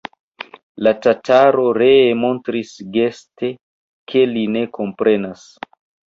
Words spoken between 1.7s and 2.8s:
ree montris